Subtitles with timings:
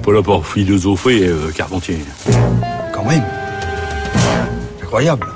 [0.00, 1.98] pas là pour philosopher, euh, Carpentier.
[2.92, 3.24] Quand même.
[4.82, 5.26] Incroyable.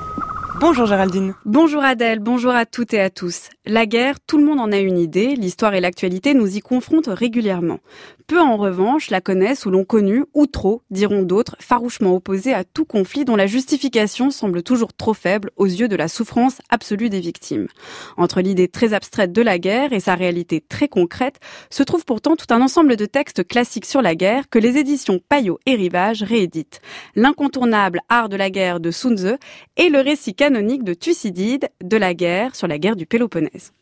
[0.66, 1.34] Bonjour Géraldine.
[1.44, 3.50] Bonjour Adèle, bonjour à toutes et à tous.
[3.66, 7.10] La guerre, tout le monde en a une idée, l'histoire et l'actualité nous y confrontent
[7.12, 7.80] régulièrement.
[8.26, 12.64] Peu en revanche la connaissent ou l'ont connue, ou trop, diront d'autres, farouchement opposés à
[12.64, 17.10] tout conflit dont la justification semble toujours trop faible aux yeux de la souffrance absolue
[17.10, 17.68] des victimes.
[18.16, 22.36] Entre l'idée très abstraite de la guerre et sa réalité très concrète, se trouve pourtant
[22.36, 26.22] tout un ensemble de textes classiques sur la guerre que les éditions Payot et Rivage
[26.22, 26.80] rééditent.
[27.16, 29.34] L'incontournable Art de la guerre de Sun Tzu
[29.76, 33.72] et le récit de Thucydide de la guerre sur la guerre du Péloponnèse.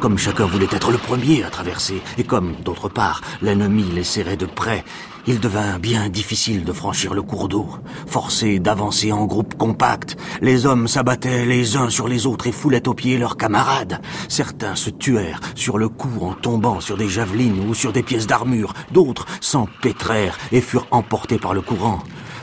[0.00, 4.36] Comme chacun voulait être le premier à traverser, et comme, d'autre part, l'ennemi les serrait
[4.36, 4.84] de près,
[5.26, 7.66] il devint bien difficile de franchir le cours d'eau.
[8.06, 12.86] Forcés d'avancer en groupe compact, les hommes s'abattaient les uns sur les autres et foulaient
[12.86, 14.00] aux pieds leurs camarades.
[14.28, 18.28] Certains se tuèrent sur le coup en tombant sur des javelines ou sur des pièces
[18.28, 18.74] d'armure.
[18.92, 21.98] D'autres s'empêtrèrent et furent emportés par le courant.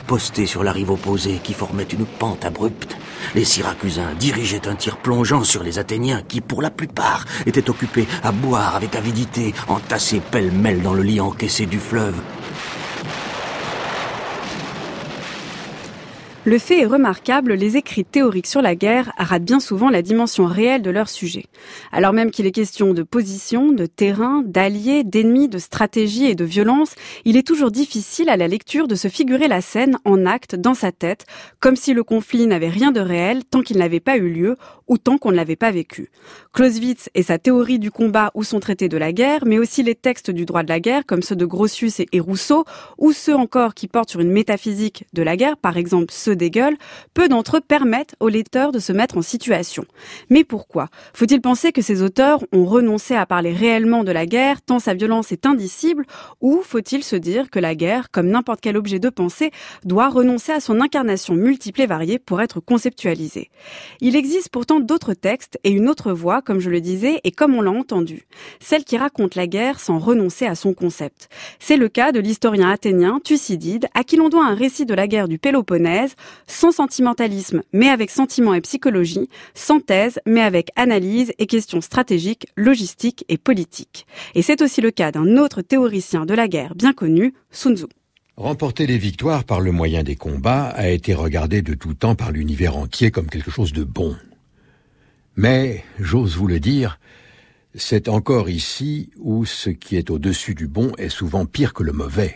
[0.06, 2.96] Postés sur la rive opposée qui formait une pente abrupte,
[3.34, 8.06] les Syracusains dirigeaient un tir plongeant sur les Athéniens qui, pour la plupart, étaient occupés
[8.22, 12.14] à boire avec avidité, entassés pêle-mêle dans le lit encaissé du fleuve.
[16.46, 20.46] Le fait est remarquable, les écrits théoriques sur la guerre ratent bien souvent la dimension
[20.46, 21.46] réelle de leur sujet.
[21.90, 26.44] Alors même qu'il est question de position, de terrain, d'alliés, d'ennemis, de stratégie et de
[26.44, 30.54] violence, il est toujours difficile à la lecture de se figurer la scène en acte
[30.54, 31.26] dans sa tête,
[31.58, 34.54] comme si le conflit n'avait rien de réel tant qu'il n'avait pas eu lieu
[34.86, 36.10] ou tant qu'on ne l'avait pas vécu.
[36.52, 39.96] Clausewitz et sa théorie du combat ou son traité de la guerre, mais aussi les
[39.96, 42.64] textes du droit de la guerre comme ceux de Grotius et Rousseau,
[42.98, 46.50] ou ceux encore qui portent sur une métaphysique de la guerre, par exemple ceux des
[47.14, 49.84] peu d'entre eux permettent aux lecteurs de se mettre en situation.
[50.30, 50.88] Mais pourquoi?
[51.14, 54.94] Faut-il penser que ces auteurs ont renoncé à parler réellement de la guerre tant sa
[54.94, 56.04] violence est indicible
[56.40, 59.50] ou faut-il se dire que la guerre, comme n'importe quel objet de pensée,
[59.84, 63.50] doit renoncer à son incarnation multiple et variée pour être conceptualisée?
[64.00, 67.54] Il existe pourtant d'autres textes et une autre voix, comme je le disais, et comme
[67.54, 68.26] on l'a entendu,
[68.60, 71.28] celle qui raconte la guerre sans renoncer à son concept.
[71.58, 75.06] C'est le cas de l'historien athénien Thucydide, à qui l'on doit un récit de la
[75.06, 76.14] guerre du Péloponnèse,
[76.46, 82.46] sans sentimentalisme, mais avec sentiment et psychologie, sans thèse, mais avec analyse et questions stratégiques,
[82.56, 84.06] logistiques et politiques.
[84.34, 87.86] Et c'est aussi le cas d'un autre théoricien de la guerre bien connu, Sun Tzu.
[88.36, 92.32] Remporter des victoires par le moyen des combats a été regardé de tout temps par
[92.32, 94.14] l'univers entier comme quelque chose de bon.
[95.36, 96.98] Mais, j'ose vous le dire,
[97.74, 101.92] c'est encore ici où ce qui est au-dessus du bon est souvent pire que le
[101.92, 102.34] mauvais.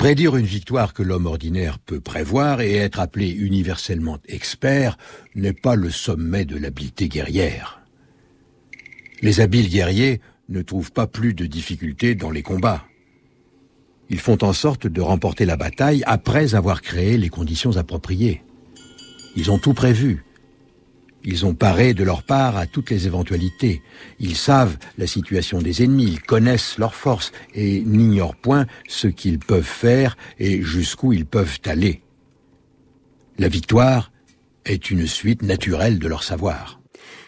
[0.00, 4.96] Prédire une victoire que l'homme ordinaire peut prévoir et être appelé universellement expert
[5.34, 7.82] n'est pas le sommet de l'habileté guerrière.
[9.20, 12.86] Les habiles guerriers ne trouvent pas plus de difficultés dans les combats.
[14.08, 18.42] Ils font en sorte de remporter la bataille après avoir créé les conditions appropriées.
[19.36, 20.24] Ils ont tout prévu,
[21.24, 23.82] ils ont paré de leur part à toutes les éventualités.
[24.18, 29.38] Ils savent la situation des ennemis, ils connaissent leurs forces et n'ignorent point ce qu'ils
[29.38, 32.02] peuvent faire et jusqu'où ils peuvent aller.
[33.38, 34.12] La victoire
[34.64, 36.80] est une suite naturelle de leur savoir.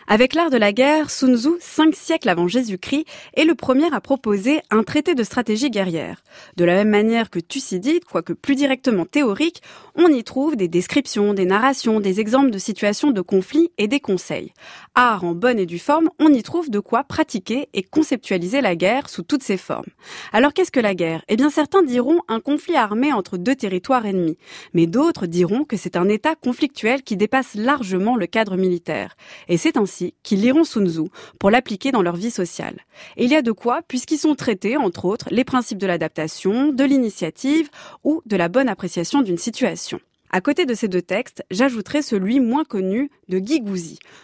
[0.09, 4.01] Avec l'art de la guerre, Sun Tzu, cinq siècles avant Jésus-Christ, est le premier à
[4.01, 6.23] proposer un traité de stratégie guerrière.
[6.57, 9.63] De la même manière que Thucydide, quoique plus directement théorique,
[9.95, 14.01] on y trouve des descriptions, des narrations, des exemples de situations de conflit et des
[14.01, 14.53] conseils.
[14.95, 18.75] Art en bonne et due forme, on y trouve de quoi pratiquer et conceptualiser la
[18.75, 19.91] guerre sous toutes ses formes.
[20.33, 21.23] Alors qu'est-ce que la guerre?
[21.29, 24.39] Eh bien certains diront un conflit armé entre deux territoires ennemis,
[24.75, 29.17] mais d'autres diront que c'est un état conflictuel qui dépasse largement le cadre militaire.
[29.49, 29.92] Et c'est ainsi
[30.23, 32.81] qui liront Sun Tzu pour l'appliquer dans leur vie sociale.
[33.17, 36.73] Et il y a de quoi, puisqu'ils sont traités, entre autres, les principes de l'adaptation,
[36.73, 37.69] de l'initiative
[38.05, 40.01] ou de la bonne appréciation d'une situation.
[40.35, 43.63] À côté de ces deux textes, j'ajouterai celui moins connu de Guy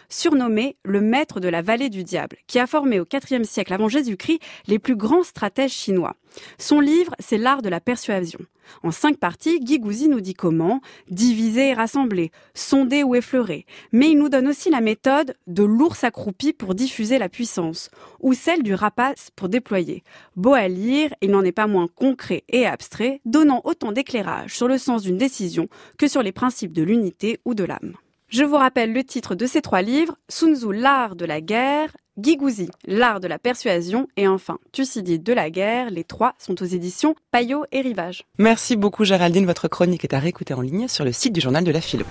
[0.08, 3.90] surnommé le maître de la vallée du diable, qui a formé au IVe siècle avant
[3.90, 6.16] Jésus-Christ les plus grands stratèges chinois.
[6.58, 8.40] Son livre, c'est l'art de la persuasion.
[8.82, 10.80] En cinq parties, Guy nous dit comment
[11.10, 13.66] diviser et rassembler, sonder ou effleurer.
[13.92, 17.90] Mais il nous donne aussi la méthode de l'ours accroupi pour diffuser la puissance,
[18.20, 20.02] ou celle du rapace pour déployer.
[20.36, 24.68] Beau à lire, il n'en est pas moins concret et abstrait, donnant autant d'éclairage sur
[24.68, 27.94] le sens d'une décision que sur les principes de l'unité ou de l'âme.
[28.28, 31.96] Je vous rappelle le titre de ces trois livres, Sun Tzu, l'art de la guerre,
[32.18, 35.88] Guigouzi, l'art de la persuasion et enfin Thucydide de la guerre.
[35.90, 38.24] Les trois sont aux éditions Payot et Rivage.
[38.38, 39.46] Merci beaucoup Géraldine.
[39.46, 42.06] Votre chronique est à réécouter en ligne sur le site du journal de la philo.